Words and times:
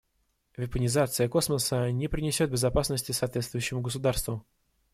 Вепонизация 0.57 1.29
космоса 1.29 1.91
не 1.91 2.07
принесет 2.07 2.49
безопасности 2.49 3.11
соответствующему 3.11 3.81
государству. 3.81 4.43